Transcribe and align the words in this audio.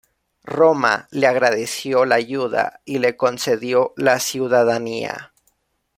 Roma 0.47 1.05
le 1.11 1.27
agradeció 1.27 2.05
la 2.05 2.15
ayuda 2.15 2.81
y 2.85 2.97
le 2.97 3.15
concedió 3.15 3.93
la 3.97 4.19
ciudadanía. 4.19 5.31